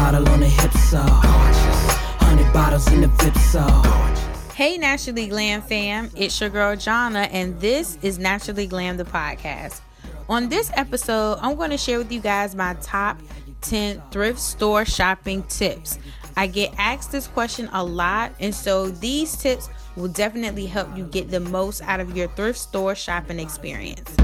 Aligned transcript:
model 0.00 0.26
on 0.30 0.40
the 0.40 0.48
hip 0.48 0.72
so 0.72 0.98
Hundred 2.24 2.50
bottles 2.54 2.90
in 2.90 3.02
the 3.02 3.38
so 3.52 3.66
Hey, 4.54 4.78
Naturally 4.78 5.26
Glam 5.26 5.60
fam, 5.60 6.10
it's 6.16 6.40
your 6.40 6.48
girl 6.48 6.74
Jonna, 6.74 7.28
and 7.30 7.60
this 7.60 7.98
is 8.02 8.18
Naturally 8.18 8.66
Glam 8.66 8.96
the 8.96 9.04
podcast. 9.04 9.80
On 10.28 10.48
this 10.48 10.70
episode, 10.74 11.38
I'm 11.42 11.54
going 11.56 11.70
to 11.70 11.78
share 11.78 11.98
with 11.98 12.10
you 12.12 12.20
guys 12.20 12.54
my 12.54 12.74
top 12.80 13.18
10 13.62 14.02
thrift 14.10 14.38
store 14.38 14.84
shopping 14.84 15.42
tips. 15.44 15.98
I 16.36 16.46
get 16.46 16.74
asked 16.78 17.12
this 17.12 17.26
question 17.26 17.68
a 17.72 17.84
lot, 17.84 18.32
and 18.40 18.54
so 18.54 18.88
these 18.88 19.36
tips 19.36 19.68
will 19.96 20.08
definitely 20.08 20.66
help 20.66 20.94
you 20.96 21.04
get 21.04 21.30
the 21.30 21.40
most 21.40 21.82
out 21.82 22.00
of 22.00 22.16
your 22.16 22.28
thrift 22.28 22.58
store 22.58 22.94
shopping 22.94 23.38
experience. 23.38 24.14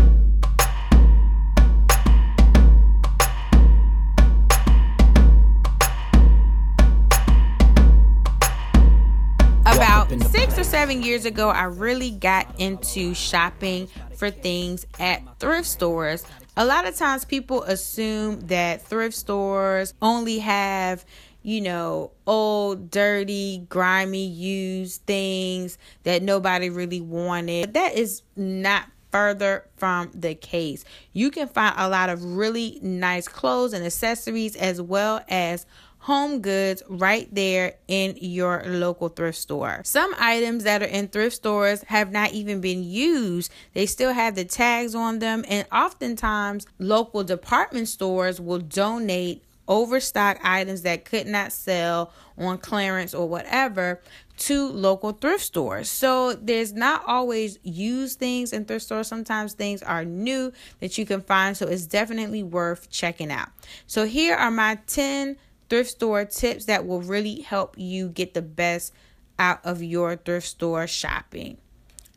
Seven 10.86 11.02
years 11.02 11.24
ago, 11.24 11.48
I 11.48 11.64
really 11.64 12.12
got 12.12 12.60
into 12.60 13.12
shopping 13.12 13.88
for 14.14 14.30
things 14.30 14.86
at 15.00 15.20
thrift 15.40 15.66
stores. 15.66 16.24
A 16.56 16.64
lot 16.64 16.86
of 16.86 16.94
times 16.94 17.24
people 17.24 17.64
assume 17.64 18.42
that 18.42 18.82
thrift 18.82 19.16
stores 19.16 19.94
only 20.00 20.38
have 20.38 21.04
you 21.42 21.60
know, 21.60 22.12
old, 22.24 22.88
dirty, 22.90 23.66
grimy, 23.68 24.26
used 24.26 25.02
things 25.06 25.76
that 26.04 26.22
nobody 26.22 26.70
really 26.70 27.00
wanted. 27.00 27.72
But 27.72 27.74
That 27.74 27.94
is 27.94 28.22
not 28.36 28.84
further 29.10 29.66
from 29.76 30.12
the 30.14 30.36
case. 30.36 30.84
You 31.12 31.32
can 31.32 31.48
find 31.48 31.74
a 31.76 31.88
lot 31.88 32.10
of 32.10 32.22
really 32.22 32.78
nice 32.80 33.26
clothes 33.26 33.72
and 33.72 33.84
accessories 33.84 34.54
as 34.54 34.80
well 34.80 35.20
as 35.28 35.66
home 36.06 36.40
goods 36.40 36.84
right 36.88 37.26
there 37.34 37.74
in 37.88 38.16
your 38.20 38.62
local 38.64 39.08
thrift 39.08 39.36
store. 39.36 39.80
Some 39.82 40.14
items 40.20 40.62
that 40.62 40.80
are 40.80 40.86
in 40.86 41.08
thrift 41.08 41.34
stores 41.34 41.82
have 41.88 42.12
not 42.12 42.32
even 42.32 42.60
been 42.60 42.84
used. 42.84 43.50
They 43.74 43.86
still 43.86 44.12
have 44.12 44.36
the 44.36 44.44
tags 44.44 44.94
on 44.94 45.18
them 45.18 45.44
and 45.48 45.66
oftentimes 45.72 46.64
local 46.78 47.24
department 47.24 47.88
stores 47.88 48.40
will 48.40 48.60
donate 48.60 49.42
overstock 49.66 50.38
items 50.44 50.82
that 50.82 51.04
could 51.04 51.26
not 51.26 51.50
sell 51.50 52.12
on 52.38 52.58
clearance 52.58 53.12
or 53.12 53.28
whatever 53.28 54.00
to 54.36 54.68
local 54.68 55.10
thrift 55.10 55.42
stores. 55.42 55.88
So 55.88 56.34
there's 56.34 56.72
not 56.72 57.02
always 57.08 57.58
used 57.64 58.20
things 58.20 58.52
in 58.52 58.64
thrift 58.64 58.84
stores. 58.84 59.08
Sometimes 59.08 59.54
things 59.54 59.82
are 59.82 60.04
new 60.04 60.52
that 60.78 60.98
you 60.98 61.04
can 61.04 61.20
find. 61.20 61.56
So 61.56 61.66
it's 61.66 61.86
definitely 61.86 62.44
worth 62.44 62.88
checking 62.90 63.32
out. 63.32 63.48
So 63.88 64.04
here 64.04 64.36
are 64.36 64.52
my 64.52 64.78
10 64.86 65.36
thrift 65.68 65.90
store 65.90 66.24
tips 66.24 66.66
that 66.66 66.86
will 66.86 67.00
really 67.00 67.40
help 67.40 67.74
you 67.78 68.08
get 68.08 68.34
the 68.34 68.42
best 68.42 68.92
out 69.38 69.60
of 69.64 69.82
your 69.82 70.16
thrift 70.16 70.46
store 70.46 70.86
shopping. 70.86 71.58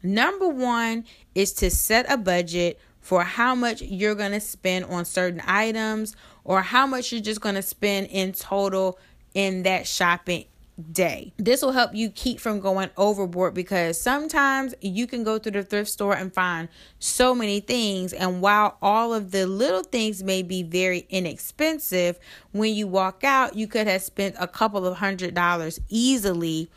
Number 0.02 0.48
one 0.48 1.06
is 1.36 1.54
to 1.54 1.70
set 1.70 2.12
a 2.12 2.18
budget 2.18 2.80
for 3.02 3.24
how 3.24 3.56
much 3.56 3.82
you're 3.82 4.16
going 4.16 4.32
to 4.32 4.40
spend 4.40 4.86
on 4.86 5.06
certain 5.06 5.42
items 5.46 6.16
or 6.44 6.62
how 6.62 6.86
much 6.86 7.12
you're 7.12 7.22
just 7.22 7.42
going 7.42 7.56
to 7.56 7.62
spend 7.62 8.08
in 8.08 8.34
total 8.34 8.98
in 9.34 9.64
that 9.64 9.88
shopping 9.88 10.46
day. 10.80 11.34
This 11.38 11.62
will 11.62 11.72
help 11.72 11.94
you 11.94 12.10
keep 12.10 12.40
from 12.40 12.60
going 12.60 12.90
overboard 12.98 13.54
because 13.54 14.00
sometimes 14.00 14.74
you 14.82 15.08
can 15.08 15.24
go 15.24 15.38
to 15.38 15.52
the 15.52 15.64
thrift 15.64 15.90
store 15.90 16.16
and 16.16 16.34
find 16.34 16.70
so 17.00 17.36
many 17.36 17.60
things. 17.60 18.14
And 18.14 18.42
while 18.42 18.78
all 18.82 19.14
of 19.14 19.32
the 19.32 19.46
little 19.46 19.84
things 19.84 20.24
may 20.24 20.42
be 20.42 20.64
very 20.64 21.06
inexpensive, 21.10 22.20
when 22.52 22.74
you 22.74 22.88
walk 22.88 23.24
out, 23.24 23.56
you 23.56 23.68
could 23.68 23.88
have 23.88 24.02
spent 24.02 24.36
a 24.40 24.48
couple 24.48 24.86
of 24.86 24.98
hundred 24.98 25.34
dollars 25.34 25.80
easily 25.90 26.70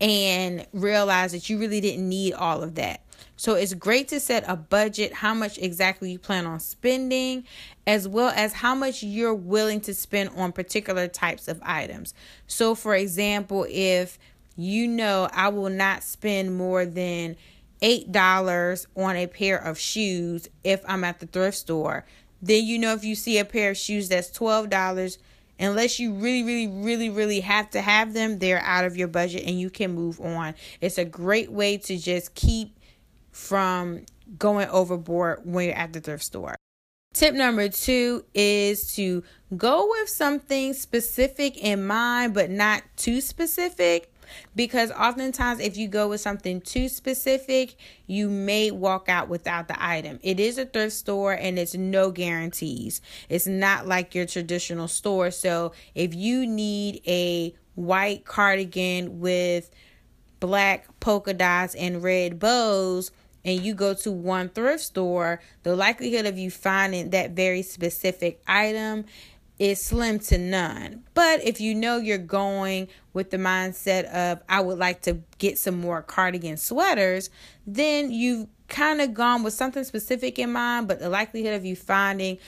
and 0.00 0.66
realize 0.72 1.32
that 1.32 1.48
you 1.48 1.58
really 1.58 1.80
didn't 1.80 2.08
need 2.08 2.34
all 2.34 2.62
of 2.62 2.74
that. 2.74 3.03
So 3.36 3.54
it's 3.54 3.74
great 3.74 4.08
to 4.08 4.20
set 4.20 4.44
a 4.46 4.56
budget, 4.56 5.12
how 5.12 5.34
much 5.34 5.58
exactly 5.58 6.12
you 6.12 6.18
plan 6.18 6.46
on 6.46 6.60
spending, 6.60 7.44
as 7.86 8.06
well 8.06 8.32
as 8.34 8.52
how 8.52 8.74
much 8.74 9.02
you're 9.02 9.34
willing 9.34 9.80
to 9.82 9.94
spend 9.94 10.30
on 10.36 10.52
particular 10.52 11.08
types 11.08 11.48
of 11.48 11.60
items. 11.62 12.14
So, 12.46 12.74
for 12.74 12.94
example, 12.94 13.66
if 13.68 14.18
you 14.56 14.86
know 14.86 15.28
I 15.32 15.48
will 15.48 15.70
not 15.70 16.04
spend 16.04 16.56
more 16.56 16.86
than 16.86 17.36
$8 17.82 18.86
on 18.96 19.16
a 19.16 19.26
pair 19.26 19.58
of 19.58 19.78
shoes 19.78 20.48
if 20.62 20.82
I'm 20.86 21.02
at 21.04 21.18
the 21.18 21.26
thrift 21.26 21.56
store, 21.56 22.06
then 22.40 22.64
you 22.64 22.78
know 22.78 22.94
if 22.94 23.04
you 23.04 23.14
see 23.14 23.38
a 23.38 23.44
pair 23.44 23.70
of 23.70 23.76
shoes 23.76 24.08
that's 24.08 24.30
$12 24.30 25.18
unless 25.58 25.98
you 25.98 26.12
really 26.12 26.42
really 26.42 26.66
really 26.66 27.08
really 27.08 27.40
have 27.40 27.70
to 27.70 27.80
have 27.80 28.12
them 28.12 28.38
they're 28.40 28.60
out 28.60 28.84
of 28.84 28.96
your 28.96 29.06
budget 29.06 29.44
and 29.46 29.60
you 29.60 29.70
can 29.70 29.94
move 29.94 30.20
on 30.20 30.52
it's 30.80 30.98
a 30.98 31.04
great 31.04 31.52
way 31.52 31.76
to 31.76 31.96
just 31.96 32.34
keep 32.34 32.76
from 33.34 34.06
going 34.38 34.68
overboard 34.68 35.40
when 35.44 35.66
you're 35.66 35.74
at 35.74 35.92
the 35.92 36.00
thrift 36.00 36.24
store. 36.24 36.54
Tip 37.12 37.34
number 37.34 37.68
two 37.68 38.24
is 38.32 38.94
to 38.94 39.22
go 39.56 39.88
with 39.90 40.08
something 40.08 40.72
specific 40.72 41.56
in 41.58 41.86
mind, 41.86 42.32
but 42.32 42.50
not 42.50 42.82
too 42.96 43.20
specific. 43.20 44.10
Because 44.56 44.90
oftentimes, 44.90 45.60
if 45.60 45.76
you 45.76 45.86
go 45.86 46.08
with 46.08 46.20
something 46.20 46.60
too 46.60 46.88
specific, 46.88 47.76
you 48.06 48.30
may 48.30 48.70
walk 48.70 49.08
out 49.08 49.28
without 49.28 49.68
the 49.68 49.76
item. 49.78 50.18
It 50.22 50.40
is 50.40 50.56
a 50.58 50.64
thrift 50.64 50.94
store 50.94 51.32
and 51.34 51.58
it's 51.58 51.74
no 51.74 52.10
guarantees. 52.10 53.00
It's 53.28 53.46
not 53.46 53.86
like 53.86 54.14
your 54.14 54.26
traditional 54.26 54.88
store. 54.88 55.30
So, 55.30 55.72
if 55.94 56.14
you 56.14 56.46
need 56.46 57.02
a 57.06 57.54
white 57.74 58.24
cardigan 58.24 59.20
with 59.20 59.70
black 60.40 60.88
polka 61.00 61.34
dots 61.34 61.74
and 61.74 62.02
red 62.02 62.38
bows, 62.38 63.10
and 63.44 63.60
you 63.60 63.74
go 63.74 63.94
to 63.94 64.10
one 64.10 64.48
thrift 64.48 64.82
store, 64.82 65.40
the 65.62 65.76
likelihood 65.76 66.26
of 66.26 66.38
you 66.38 66.50
finding 66.50 67.10
that 67.10 67.32
very 67.32 67.62
specific 67.62 68.40
item 68.46 69.04
is 69.58 69.80
slim 69.80 70.18
to 70.18 70.38
none. 70.38 71.04
But 71.14 71.44
if 71.44 71.60
you 71.60 71.74
know 71.74 71.98
you're 71.98 72.18
going 72.18 72.88
with 73.12 73.30
the 73.30 73.36
mindset 73.36 74.04
of, 74.06 74.42
I 74.48 74.60
would 74.60 74.78
like 74.78 75.02
to 75.02 75.20
get 75.38 75.58
some 75.58 75.80
more 75.80 76.02
cardigan 76.02 76.56
sweaters, 76.56 77.30
then 77.66 78.10
you've 78.10 78.48
kind 78.68 79.00
of 79.00 79.14
gone 79.14 79.42
with 79.42 79.54
something 79.54 79.84
specific 79.84 80.38
in 80.38 80.50
mind, 80.50 80.88
but 80.88 80.98
the 80.98 81.08
likelihood 81.08 81.54
of 81.54 81.64
you 81.64 81.76
finding 81.76 82.38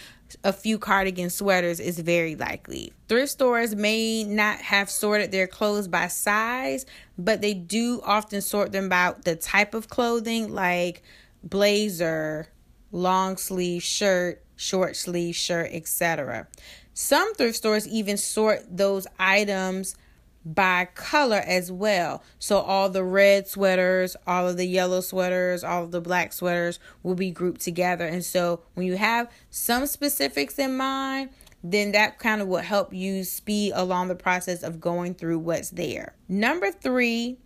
a 0.45 0.53
few 0.53 0.79
cardigan 0.79 1.31
sweaters 1.31 1.81
is 1.81 1.99
very 1.99 2.35
likely. 2.35 2.93
Thrift 3.09 3.33
stores 3.33 3.75
may 3.75 4.25
not 4.25 4.59
have 4.59 4.91
sorted 4.91 5.33
their 5.33 5.47
clothes 5.47 5.89
by 5.89 6.09
size, 6.09 6.87
but 7.19 7.41
they 7.41 7.55
do 7.55 8.01
often 8.05 8.41
sort 8.41 8.73
them 8.73 8.89
by 8.89 9.15
the 9.25 9.37
type 9.37 9.75
of 9.75 9.89
clothing 9.89 10.53
like 10.53 11.03
blazer, 11.43 12.49
long 12.93 13.37
sleeve 13.37 13.83
shirt, 13.83 14.43
short 14.57 14.97
sleeve 14.97 15.37
shirt, 15.37 15.71
etc. 15.73 16.47
Some 16.95 17.35
thrift 17.35 17.57
stores 17.57 17.87
even 17.87 18.17
sort 18.17 18.65
those 18.77 19.07
items 19.19 19.97
by 20.47 20.84
color 20.95 21.43
as 21.45 21.73
well. 21.73 22.23
So 22.39 22.61
all 22.61 22.89
the 22.89 23.03
red 23.03 23.49
sweaters, 23.49 24.17
all 24.27 24.49
of 24.49 24.57
the 24.57 24.65
yellow 24.65 25.01
sweaters, 25.01 25.65
all 25.65 25.83
of 25.83 25.91
the 25.91 26.01
black 26.01 26.33
sweaters 26.33 26.79
will 27.03 27.17
be 27.17 27.33
grouped 27.33 27.61
together. 27.61 28.07
And 28.07 28.25
so 28.25 28.61
when 28.75 28.87
you 28.87 28.97
have 28.97 29.29
some 29.51 29.87
specifics 29.87 30.57
in 30.59 30.77
mind, 30.77 31.31
then 31.65 31.93
that 31.93 32.21
kind 32.21 32.41
of 32.41 32.47
will 32.47 32.59
help 32.59 32.95
you 32.95 33.25
speed 33.25 33.73
along 33.75 34.07
the 34.07 34.15
process 34.15 34.62
of 34.62 34.81
going 34.81 35.15
through 35.15 35.41
what's 35.41 35.71
there. 35.71 36.15
Number 36.29 36.71
3 36.71 37.39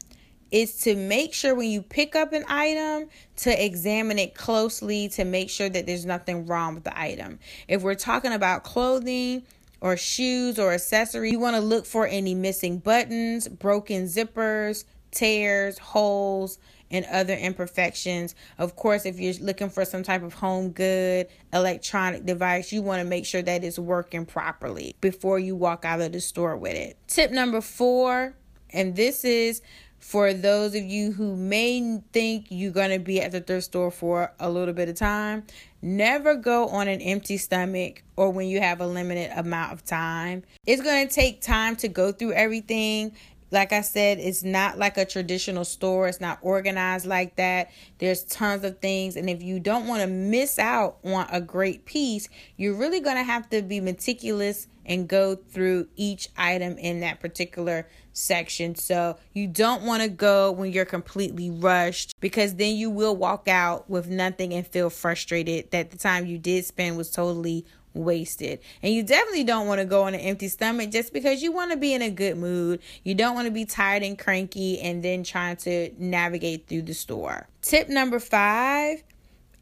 is 0.51 0.77
to 0.79 0.95
make 0.95 1.33
sure 1.33 1.55
when 1.55 1.71
you 1.71 1.81
pick 1.81 2.15
up 2.15 2.35
an 2.35 2.45
item 2.49 3.09
to 3.37 3.65
examine 3.65 4.19
it 4.19 4.35
closely 4.35 5.09
to 5.09 5.25
make 5.25 5.49
sure 5.49 5.71
that 5.71 5.87
there's 5.87 6.05
nothing 6.05 6.45
wrong 6.45 6.75
with 6.75 6.85
the 6.85 7.01
item. 7.01 7.39
If 7.67 7.83
we're 7.83 7.95
talking 7.95 8.33
about 8.33 8.65
clothing, 8.65 9.45
or 9.81 9.97
shoes 9.97 10.59
or 10.59 10.73
accessories. 10.73 11.33
You 11.33 11.39
want 11.41 11.57
to 11.57 11.63
look 11.63 11.87
for 11.87 12.07
any 12.07 12.35
missing 12.35 12.79
buttons, 12.79 13.49
broken 13.49 14.05
zippers, 14.05 14.85
tears, 15.11 15.79
holes, 15.79 16.59
and 16.91 17.05
other 17.07 17.35
imperfections. 17.35 18.35
Of 18.59 18.77
course, 18.77 19.07
if 19.07 19.19
you're 19.21 19.35
looking 19.35 19.71
for 19.71 19.85
some 19.85 20.03
type 20.03 20.23
of 20.23 20.35
home 20.35 20.71
good, 20.71 21.29
electronic 21.53 22.27
device, 22.27 22.73
you 22.73 22.83
want 22.83 23.01
to 23.01 23.09
make 23.09 23.27
sure 23.27 23.43
that 23.43 23.63
it's 23.63 23.79
working 23.79 24.27
properly 24.27 24.97
before 25.01 25.39
you 25.39 25.55
walk 25.55 25.85
out 25.85 26.01
of 26.01 26.13
the 26.13 26.21
store 26.21 26.57
with 26.57 26.75
it. 26.75 26.97
Tip 27.07 27.31
number 27.31 27.61
four, 27.61 28.35
and 28.71 28.97
this 28.97 29.25
is 29.25 29.63
for 30.01 30.33
those 30.33 30.75
of 30.75 30.83
you 30.83 31.13
who 31.13 31.37
may 31.37 32.01
think 32.13 32.47
you're 32.49 32.73
going 32.73 32.91
to 32.91 32.99
be 32.99 33.21
at 33.21 33.33
the 33.33 33.41
thrift 33.41 33.67
store 33.67 33.91
for 33.91 34.33
a 34.41 34.51
little 34.51 34.75
bit 34.75 34.89
of 34.89 34.97
time, 34.97 35.45
never 35.83 36.35
go 36.35 36.69
on 36.69 36.89
an 36.89 37.01
empty 37.01 37.37
stomach 37.37 38.03
or 38.17 38.31
when 38.31 38.49
you 38.49 38.61
have 38.61 38.81
a 38.81 38.87
limited 38.87 39.31
amount 39.37 39.73
of 39.73 39.85
time. 39.85 40.43
It's 40.67 40.83
going 40.83 41.07
to 41.07 41.15
take 41.15 41.43
time 41.43 41.77
to 41.77 41.89
go 41.89 42.13
through 42.13 42.33
everything. 42.33 43.13
Like 43.51 43.73
I 43.73 43.81
said, 43.81 44.19
it's 44.19 44.43
not 44.43 44.79
like 44.79 44.97
a 44.97 45.05
traditional 45.05 45.65
store. 45.65 46.09
It's 46.09 46.21
not 46.21 46.39
organized 46.43 47.07
like 47.07 47.37
that. 47.37 47.71
There's 47.99 48.23
tons 48.25 48.65
of 48.65 48.79
things. 48.79 49.17
And 49.17 49.29
if 49.29 49.43
you 49.43 49.59
don't 49.61 49.87
want 49.87 50.03
to 50.03 50.07
miss 50.07 50.59
out 50.59 50.99
on 51.05 51.27
a 51.31 51.41
great 51.41 51.85
piece, 51.85 52.29
you're 52.57 52.75
really 52.75 53.01
going 53.01 53.17
to 53.17 53.25
have 53.25 53.49
to 53.51 53.63
be 53.63 53.81
meticulous 53.81 54.69
and 54.87 55.09
go 55.09 55.37
through 55.37 55.89
each 55.97 56.29
item 56.37 56.77
in 56.79 57.01
that 57.01 57.21
particular 57.21 57.87
section. 58.13 58.75
So 58.75 59.19
you 59.33 59.47
don't 59.47 59.83
want 59.83 60.03
to 60.03 60.09
go 60.09 60.51
when 60.53 60.73
you're 60.73 60.85
completely 60.85 61.51
rushed 61.51 62.19
because 62.21 62.55
then 62.55 62.75
you 62.75 62.91
will 62.91 63.15
walk 63.15 63.47
out 63.47 63.89
with 63.89 64.09
nothing 64.09 64.53
and 64.53 64.67
feel 64.67 64.91
frustrated 64.91 65.71
that 65.71 65.91
the 65.91 65.99
time 65.99 66.27
you 66.27 66.39
did 66.39 66.65
spend 66.65 66.97
was 66.97 67.11
totally 67.11 67.65
wasted. 67.95 68.61
And 68.83 68.95
you 68.95 69.03
definitely 69.03 69.45
don't 69.45 69.67
want 69.67 69.81
to 69.81 69.85
go 69.85 70.03
on 70.03 70.15
an 70.15 70.21
empty 70.21 70.49
stomach 70.49 70.91
just 70.91 71.13
because 71.13 71.43
you 71.43 71.53
want 71.53 71.73
to 71.73 71.77
be 71.77 71.95
in 71.95 72.03
a 72.03 72.11
good 72.11 72.37
mood. 72.37 72.81
You 73.05 73.15
don't 73.15 73.35
want 73.35 73.47
to 73.47 73.53
be 73.53 73.65
tired 73.65 74.03
and 74.03 74.19
cranky 74.19 74.81
and 74.81 75.03
then 75.03 75.25
trying 75.25 75.57
to 75.59 75.91
navigate 75.99 76.67
through 76.67 76.83
the 76.83 76.95
store. 76.95 77.49
Tip 77.63 77.89
number 77.89 78.19
five 78.19 79.03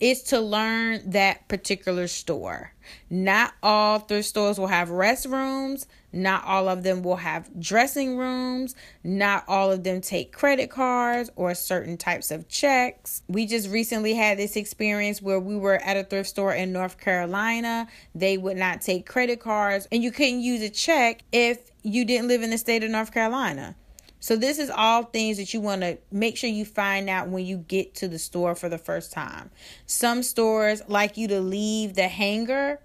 is 0.00 0.22
to 0.22 0.40
learn 0.40 1.10
that 1.10 1.48
particular 1.48 2.06
store. 2.06 2.72
Not 3.10 3.54
all 3.62 3.98
thrift 3.98 4.28
stores 4.28 4.58
will 4.58 4.68
have 4.68 4.88
restrooms. 4.88 5.86
Not 6.12 6.44
all 6.44 6.68
of 6.68 6.82
them 6.84 7.02
will 7.02 7.16
have 7.16 7.50
dressing 7.60 8.16
rooms. 8.16 8.74
Not 9.04 9.44
all 9.46 9.70
of 9.70 9.84
them 9.84 10.00
take 10.00 10.32
credit 10.32 10.70
cards 10.70 11.30
or 11.36 11.54
certain 11.54 11.96
types 11.96 12.30
of 12.30 12.48
checks. 12.48 13.22
We 13.28 13.46
just 13.46 13.68
recently 13.68 14.14
had 14.14 14.38
this 14.38 14.56
experience 14.56 15.20
where 15.20 15.40
we 15.40 15.56
were 15.56 15.76
at 15.82 15.96
a 15.96 16.04
thrift 16.04 16.30
store 16.30 16.54
in 16.54 16.72
North 16.72 16.98
Carolina. 16.98 17.88
They 18.14 18.38
would 18.38 18.56
not 18.56 18.80
take 18.80 19.06
credit 19.06 19.40
cards, 19.40 19.86
and 19.92 20.02
you 20.02 20.10
couldn't 20.10 20.40
use 20.40 20.62
a 20.62 20.70
check 20.70 21.22
if 21.32 21.70
you 21.82 22.04
didn't 22.04 22.28
live 22.28 22.42
in 22.42 22.50
the 22.50 22.58
state 22.58 22.82
of 22.84 22.90
North 22.90 23.12
Carolina. 23.12 23.76
So 24.20 24.36
this 24.36 24.58
is 24.58 24.70
all 24.70 25.04
things 25.04 25.36
that 25.36 25.54
you 25.54 25.60
want 25.60 25.82
to 25.82 25.98
make 26.10 26.36
sure 26.36 26.50
you 26.50 26.64
find 26.64 27.08
out 27.08 27.28
when 27.28 27.46
you 27.46 27.58
get 27.58 27.94
to 27.96 28.08
the 28.08 28.18
store 28.18 28.54
for 28.54 28.68
the 28.68 28.78
first 28.78 29.12
time. 29.12 29.50
Some 29.86 30.22
stores 30.22 30.82
like 30.88 31.16
you 31.16 31.28
to 31.28 31.40
leave 31.40 31.94
the 31.94 32.08
hanger 32.08 32.80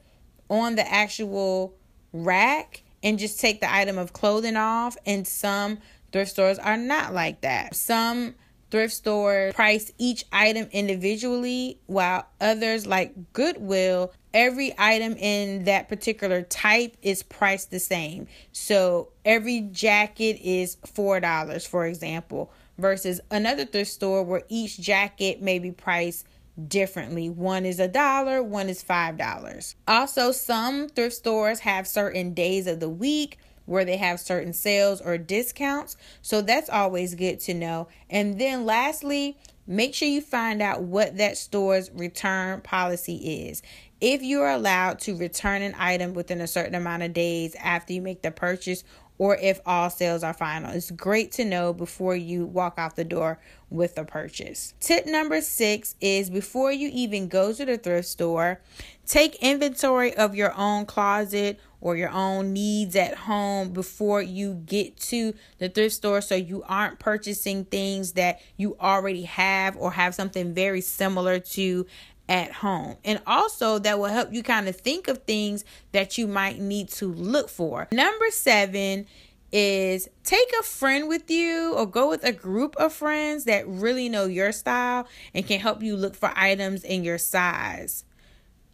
on 0.49 0.75
the 0.75 0.89
actual 0.91 1.73
rack 2.11 2.83
and 3.01 3.17
just 3.17 3.39
take 3.39 3.59
the 3.59 3.73
item 3.73 3.97
of 3.97 4.13
clothing 4.13 4.55
off 4.55 4.95
and 5.05 5.27
some 5.27 5.79
thrift 6.11 6.31
stores 6.31 6.59
are 6.59 6.77
not 6.77 7.13
like 7.13 7.41
that. 7.41 7.75
Some 7.75 8.35
thrift 8.73 8.91
stores 8.95 9.53
price 9.53 9.91
each 9.99 10.25
item 10.31 10.67
individually 10.71 11.77
while 11.85 12.25
others 12.41 12.87
like 12.87 13.13
Goodwill 13.31 14.11
every 14.33 14.73
item 14.79 15.15
in 15.17 15.65
that 15.65 15.87
particular 15.87 16.41
type 16.41 16.97
is 17.03 17.21
priced 17.21 17.69
the 17.69 17.79
same. 17.79 18.27
So 18.51 19.09
every 19.23 19.61
jacket 19.61 20.39
is 20.43 20.77
$4, 20.87 21.67
for 21.67 21.85
example, 21.85 22.51
versus 22.79 23.21
another 23.29 23.65
thrift 23.65 23.91
store 23.91 24.23
where 24.23 24.41
each 24.49 24.79
jacket 24.79 25.39
may 25.39 25.59
be 25.59 25.71
priced 25.71 26.25
differently. 26.67 27.29
One 27.29 27.65
is 27.65 27.79
a 27.79 27.87
dollar, 27.87 28.41
one 28.41 28.69
is 28.69 28.81
five 28.81 29.17
dollars. 29.17 29.75
Also, 29.87 30.31
some 30.31 30.89
thrift 30.89 31.15
stores 31.15 31.59
have 31.59 31.87
certain 31.87 32.33
days 32.33 32.67
of 32.67 32.79
the 32.79 32.89
week 32.89 33.37
where 33.65 33.85
they 33.85 33.97
have 33.97 34.19
certain 34.19 34.53
sales 34.53 35.01
or 35.01 35.17
discounts. 35.17 35.97
So 36.21 36.41
that's 36.41 36.69
always 36.69 37.15
good 37.15 37.39
to 37.41 37.53
know. 37.53 37.87
And 38.09 38.39
then 38.39 38.65
lastly, 38.65 39.37
make 39.65 39.93
sure 39.93 40.07
you 40.07 40.21
find 40.21 40.61
out 40.61 40.83
what 40.83 41.17
that 41.17 41.37
store's 41.37 41.91
return 41.91 42.61
policy 42.61 43.47
is 43.47 43.61
if 44.03 44.21
you're 44.21 44.49
allowed 44.49 44.99
to 44.99 45.15
return 45.15 45.61
an 45.61 45.73
item 45.79 46.13
within 46.13 46.41
a 46.41 46.47
certain 46.47 46.75
amount 46.75 47.03
of 47.03 47.13
days 47.13 47.55
after 47.55 47.93
you 47.93 48.01
make 48.01 48.21
the 48.21 48.31
purchase 48.31 48.83
or 49.17 49.37
if 49.37 49.59
all 49.65 49.89
sales 49.89 50.23
are 50.23 50.33
final. 50.33 50.71
It's 50.71 50.91
great 50.91 51.31
to 51.33 51.45
know 51.45 51.73
before 51.73 52.15
you 52.15 52.45
walk 52.45 52.75
out 52.77 52.95
the 52.95 53.03
door 53.03 53.39
with 53.69 53.97
a 53.97 54.05
purchase. 54.05 54.73
Tip 54.79 55.05
number 55.05 55.41
six 55.41 55.95
is 55.99 56.29
before 56.29 56.71
you 56.71 56.89
even 56.93 57.27
go 57.27 57.53
to 57.53 57.65
the 57.65 57.77
thrift 57.77 58.07
store, 58.07 58.61
take 59.05 59.35
inventory 59.41 60.13
of 60.15 60.35
your 60.35 60.53
own 60.55 60.85
closet 60.85 61.59
or 61.81 61.97
your 61.97 62.09
own 62.11 62.53
needs 62.53 62.95
at 62.95 63.13
home 63.13 63.71
before 63.71 64.21
you 64.21 64.53
get 64.65 64.95
to 64.95 65.33
the 65.57 65.67
thrift 65.67 65.95
store 65.95 66.21
so 66.21 66.33
you 66.33 66.63
aren't 66.67 66.97
purchasing 66.97 67.65
things 67.65 68.13
that 68.13 68.39
you 68.55 68.77
already 68.79 69.23
have 69.23 69.75
or 69.75 69.91
have 69.91 70.15
something 70.15 70.53
very 70.53 70.79
similar 70.79 71.39
to 71.39 71.85
at 72.29 72.51
home. 72.51 72.95
And 73.03 73.21
also, 73.27 73.79
that 73.79 73.99
will 73.99 74.05
help 74.05 74.33
you 74.33 74.43
kind 74.43 74.67
of 74.67 74.75
think 74.75 75.07
of 75.07 75.19
things 75.23 75.65
that 75.91 76.17
you 76.17 76.27
might 76.27 76.59
need 76.59 76.89
to 76.89 77.11
look 77.11 77.49
for. 77.49 77.87
Number 77.91 78.29
seven 78.31 79.05
is 79.51 80.09
take 80.23 80.51
a 80.59 80.63
friend 80.63 81.07
with 81.07 81.29
you 81.29 81.75
or 81.75 81.85
go 81.85 82.09
with 82.09 82.23
a 82.23 82.31
group 82.31 82.75
of 82.77 82.91
friends 82.91 83.43
that 83.43 83.67
really 83.67 84.09
know 84.09 84.25
your 84.25 84.51
style 84.51 85.07
and 85.33 85.45
can 85.45 85.59
help 85.59 85.83
you 85.83 85.95
look 85.95 86.15
for 86.15 86.31
items 86.35 86.83
in 86.83 87.03
your 87.03 87.19
size. 87.19 88.03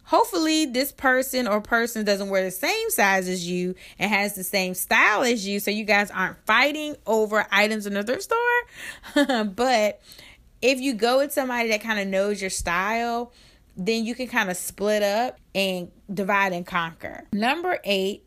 Hopefully, 0.04 0.66
this 0.66 0.90
person 0.90 1.46
or 1.46 1.60
person 1.60 2.04
doesn't 2.04 2.30
wear 2.30 2.42
the 2.42 2.50
same 2.50 2.90
size 2.90 3.28
as 3.28 3.46
you 3.46 3.76
and 3.96 4.10
has 4.10 4.34
the 4.34 4.42
same 4.42 4.74
style 4.74 5.22
as 5.22 5.46
you, 5.46 5.60
so 5.60 5.70
you 5.70 5.84
guys 5.84 6.10
aren't 6.10 6.36
fighting 6.46 6.96
over 7.06 7.46
items 7.52 7.86
in 7.86 7.94
the 7.94 8.02
thrift 8.02 8.24
store. 8.24 9.44
but 9.44 10.02
if 10.62 10.80
you 10.80 10.94
go 10.94 11.18
with 11.18 11.32
somebody 11.32 11.68
that 11.70 11.80
kind 11.80 11.98
of 11.98 12.06
knows 12.06 12.40
your 12.40 12.50
style, 12.50 13.32
then 13.76 14.04
you 14.04 14.14
can 14.14 14.28
kind 14.28 14.50
of 14.50 14.56
split 14.56 15.02
up 15.02 15.38
and 15.54 15.90
divide 16.12 16.52
and 16.52 16.66
conquer. 16.66 17.24
Number 17.32 17.78
eight 17.84 18.24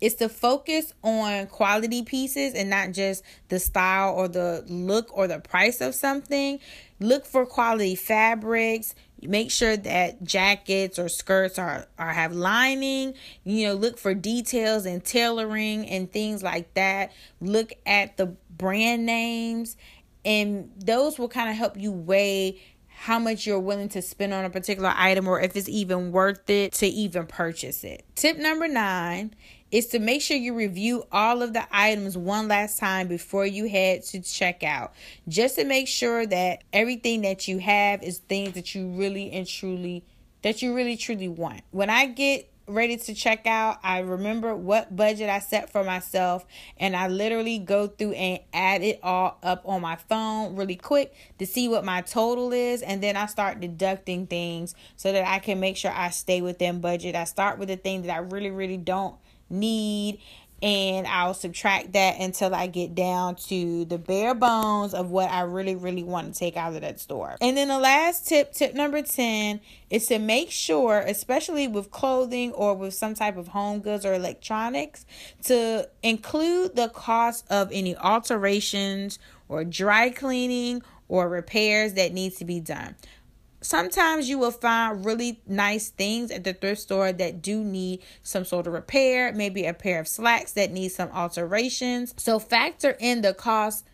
is 0.00 0.14
to 0.14 0.28
focus 0.28 0.92
on 1.02 1.46
quality 1.48 2.02
pieces 2.02 2.54
and 2.54 2.70
not 2.70 2.92
just 2.92 3.22
the 3.48 3.58
style 3.58 4.14
or 4.14 4.28
the 4.28 4.64
look 4.68 5.16
or 5.16 5.26
the 5.26 5.40
price 5.40 5.80
of 5.80 5.94
something. 5.94 6.60
Look 7.00 7.26
for 7.26 7.44
quality 7.44 7.96
fabrics. 7.96 8.94
Make 9.20 9.50
sure 9.50 9.76
that 9.76 10.22
jackets 10.22 10.98
or 10.98 11.08
skirts 11.08 11.58
are, 11.58 11.88
are 11.98 12.12
have 12.12 12.32
lining. 12.32 13.14
You 13.44 13.68
know, 13.68 13.74
look 13.74 13.98
for 13.98 14.14
details 14.14 14.86
and 14.86 15.04
tailoring 15.04 15.88
and 15.88 16.10
things 16.10 16.42
like 16.42 16.72
that. 16.74 17.12
Look 17.40 17.72
at 17.84 18.16
the 18.16 18.36
brand 18.56 19.04
names 19.04 19.76
and 20.24 20.70
those 20.76 21.18
will 21.18 21.28
kind 21.28 21.50
of 21.50 21.56
help 21.56 21.76
you 21.76 21.92
weigh 21.92 22.60
how 22.88 23.18
much 23.18 23.46
you're 23.46 23.60
willing 23.60 23.88
to 23.88 24.02
spend 24.02 24.34
on 24.34 24.44
a 24.44 24.50
particular 24.50 24.92
item 24.96 25.28
or 25.28 25.40
if 25.40 25.54
it's 25.54 25.68
even 25.68 26.10
worth 26.10 26.50
it 26.50 26.72
to 26.72 26.86
even 26.86 27.26
purchase 27.26 27.84
it. 27.84 28.04
Tip 28.16 28.36
number 28.38 28.66
nine 28.66 29.34
is 29.70 29.86
to 29.86 30.00
make 30.00 30.20
sure 30.20 30.36
you 30.36 30.52
review 30.52 31.04
all 31.12 31.42
of 31.42 31.52
the 31.52 31.64
items 31.70 32.16
one 32.16 32.48
last 32.48 32.78
time 32.78 33.06
before 33.06 33.46
you 33.46 33.68
head 33.68 34.02
to 34.02 34.18
checkout, 34.18 34.90
just 35.28 35.56
to 35.56 35.64
make 35.64 35.86
sure 35.86 36.26
that 36.26 36.64
everything 36.72 37.22
that 37.22 37.46
you 37.46 37.58
have 37.58 38.02
is 38.02 38.18
things 38.18 38.54
that 38.54 38.74
you 38.74 38.88
really 38.88 39.30
and 39.30 39.46
truly 39.46 40.04
that 40.42 40.62
you 40.62 40.74
really 40.74 40.96
truly 40.96 41.28
want. 41.28 41.62
When 41.70 41.90
I 41.90 42.06
get 42.06 42.50
ready 42.68 42.96
to 42.96 43.14
check 43.14 43.46
out, 43.46 43.78
I 43.82 44.00
remember 44.00 44.54
what 44.54 44.94
budget 44.94 45.28
I 45.28 45.38
set 45.38 45.70
for 45.70 45.84
myself, 45.84 46.46
and 46.76 46.94
I 46.94 47.08
literally 47.08 47.58
go 47.58 47.86
through 47.86 48.12
and 48.12 48.40
add 48.52 48.82
it 48.82 49.00
all 49.02 49.38
up 49.42 49.62
on 49.64 49.80
my 49.80 49.96
phone 49.96 50.56
really 50.56 50.76
quick 50.76 51.14
to 51.38 51.46
see 51.46 51.68
what 51.68 51.84
my 51.84 52.00
total 52.02 52.52
is, 52.52 52.82
and 52.82 53.02
then 53.02 53.16
I 53.16 53.26
start 53.26 53.60
deducting 53.60 54.26
things 54.26 54.74
so 54.96 55.12
that 55.12 55.26
I 55.26 55.38
can 55.38 55.60
make 55.60 55.76
sure 55.76 55.92
I 55.92 56.10
stay 56.10 56.40
within 56.40 56.80
budget. 56.80 57.14
I 57.14 57.24
start 57.24 57.58
with 57.58 57.68
the 57.68 57.76
things 57.76 58.06
that 58.06 58.14
I 58.14 58.18
really, 58.18 58.50
really 58.50 58.76
don't 58.76 59.16
need 59.50 60.20
and 60.62 61.06
I'll 61.06 61.34
subtract 61.34 61.92
that 61.92 62.18
until 62.20 62.54
I 62.54 62.66
get 62.66 62.94
down 62.94 63.36
to 63.46 63.84
the 63.84 63.98
bare 63.98 64.34
bones 64.34 64.92
of 64.92 65.10
what 65.10 65.30
I 65.30 65.42
really, 65.42 65.76
really 65.76 66.02
want 66.02 66.32
to 66.32 66.38
take 66.38 66.56
out 66.56 66.74
of 66.74 66.80
that 66.80 66.98
store. 66.98 67.36
And 67.40 67.56
then 67.56 67.68
the 67.68 67.78
last 67.78 68.26
tip, 68.26 68.52
tip 68.52 68.74
number 68.74 69.00
10, 69.02 69.60
is 69.90 70.06
to 70.06 70.18
make 70.18 70.50
sure, 70.50 70.98
especially 70.98 71.68
with 71.68 71.90
clothing 71.90 72.52
or 72.52 72.74
with 72.74 72.94
some 72.94 73.14
type 73.14 73.36
of 73.36 73.48
home 73.48 73.80
goods 73.80 74.04
or 74.04 74.14
electronics, 74.14 75.06
to 75.44 75.88
include 76.02 76.74
the 76.74 76.88
cost 76.88 77.46
of 77.50 77.70
any 77.72 77.96
alterations 77.96 79.18
or 79.48 79.64
dry 79.64 80.10
cleaning 80.10 80.82
or 81.08 81.28
repairs 81.28 81.94
that 81.94 82.12
needs 82.12 82.36
to 82.36 82.44
be 82.44 82.60
done 82.60 82.94
sometimes 83.60 84.28
you 84.28 84.38
will 84.38 84.50
find 84.50 85.04
really 85.04 85.40
nice 85.46 85.90
things 85.90 86.30
at 86.30 86.44
the 86.44 86.52
thrift 86.52 86.80
store 86.80 87.12
that 87.12 87.42
do 87.42 87.62
need 87.62 88.02
some 88.22 88.44
sort 88.44 88.66
of 88.66 88.72
repair, 88.72 89.32
maybe 89.32 89.64
a 89.64 89.74
pair 89.74 90.00
of 90.00 90.08
slacks 90.08 90.52
that 90.52 90.70
need 90.70 90.90
some 90.90 91.10
alterations. 91.10 92.14
So 92.16 92.38
factor 92.38 92.96
in 93.00 93.22
the 93.22 93.34
cost 93.34 93.84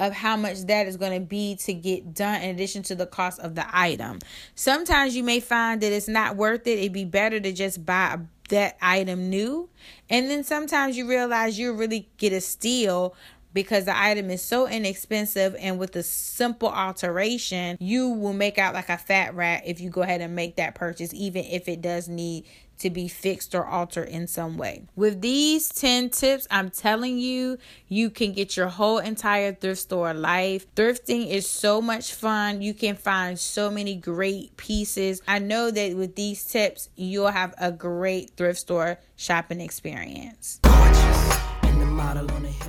of 0.00 0.12
how 0.12 0.36
much 0.36 0.62
that 0.62 0.86
is 0.86 0.96
going 0.96 1.20
to 1.20 1.24
be 1.24 1.56
to 1.56 1.72
get 1.72 2.14
done 2.14 2.42
in 2.42 2.50
addition 2.50 2.82
to 2.82 2.94
the 2.94 3.06
cost 3.06 3.38
of 3.40 3.54
the 3.54 3.64
item. 3.72 4.18
Sometimes 4.54 5.14
you 5.14 5.22
may 5.22 5.40
find 5.40 5.80
that 5.80 5.92
it's 5.92 6.08
not 6.08 6.36
worth 6.36 6.66
it. 6.66 6.78
It'd 6.78 6.92
be 6.92 7.04
better 7.04 7.38
to 7.38 7.52
just 7.52 7.86
buy 7.86 8.18
that 8.48 8.76
item 8.82 9.30
new. 9.30 9.68
And 10.10 10.28
then 10.28 10.44
sometimes 10.44 10.96
you 10.96 11.08
realize 11.08 11.58
you 11.58 11.72
really 11.72 12.08
get 12.18 12.32
a 12.32 12.40
steal 12.40 13.14
because 13.54 13.86
the 13.86 13.98
item 13.98 14.30
is 14.30 14.42
so 14.42 14.68
inexpensive 14.68 15.56
and 15.58 15.78
with 15.78 15.96
a 15.96 16.02
simple 16.02 16.68
alteration 16.68 17.78
you 17.80 18.10
will 18.10 18.34
make 18.34 18.58
out 18.58 18.74
like 18.74 18.90
a 18.90 18.98
fat 18.98 19.34
rat 19.34 19.62
if 19.64 19.80
you 19.80 19.88
go 19.88 20.02
ahead 20.02 20.20
and 20.20 20.36
make 20.36 20.56
that 20.56 20.74
purchase 20.74 21.14
even 21.14 21.44
if 21.44 21.68
it 21.68 21.80
does 21.80 22.08
need 22.08 22.44
to 22.78 22.90
be 22.90 23.08
fixed 23.08 23.54
or 23.54 23.64
altered 23.64 24.08
in 24.08 24.26
some 24.26 24.56
way. 24.56 24.84
With 24.96 25.20
these 25.20 25.68
10 25.68 26.10
tips, 26.10 26.46
I'm 26.50 26.70
telling 26.70 27.18
you, 27.18 27.58
you 27.88 28.10
can 28.10 28.32
get 28.32 28.56
your 28.56 28.68
whole 28.68 28.98
entire 28.98 29.52
thrift 29.52 29.80
store 29.80 30.12
life. 30.12 30.72
Thrifting 30.74 31.30
is 31.30 31.48
so 31.48 31.80
much 31.80 32.12
fun. 32.12 32.62
You 32.62 32.74
can 32.74 32.96
find 32.96 33.38
so 33.38 33.70
many 33.70 33.94
great 33.94 34.56
pieces. 34.56 35.22
I 35.26 35.38
know 35.38 35.70
that 35.70 35.96
with 35.96 36.16
these 36.16 36.44
tips, 36.44 36.88
you'll 36.96 37.28
have 37.28 37.54
a 37.58 37.70
great 37.70 38.32
thrift 38.36 38.58
store 38.58 38.98
shopping 39.16 39.60
experience. 39.60 40.60